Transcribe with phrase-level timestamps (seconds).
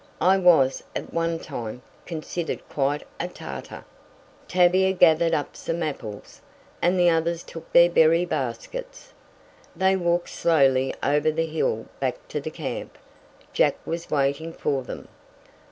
[0.19, 3.85] "I was, at one time, considered quite a 'tarter.'"
[4.47, 6.41] Tavia gathered up some apples,
[6.81, 9.13] and the others took their berry baskets.
[9.75, 12.97] They walked slowly over the hill back to the camp.
[13.53, 15.07] Jack was waiting for them.